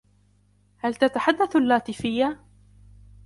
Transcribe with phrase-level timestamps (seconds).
[0.77, 2.39] هل تتحدث اللاتفية؟